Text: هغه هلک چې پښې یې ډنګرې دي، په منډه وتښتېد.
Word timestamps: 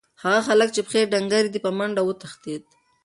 هغه 0.23 0.39
هلک 0.47 0.69
چې 0.75 0.81
پښې 0.87 0.99
یې 1.01 1.09
ډنګرې 1.11 1.49
دي، 1.53 1.59
په 1.65 1.71
منډه 1.77 2.01
وتښتېد. 2.05 2.63